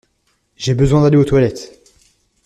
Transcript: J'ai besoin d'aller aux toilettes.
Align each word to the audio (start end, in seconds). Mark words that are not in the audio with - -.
J'ai 0.57 0.73
besoin 0.73 1.03
d'aller 1.03 1.17
aux 1.17 1.23
toilettes. 1.25 1.79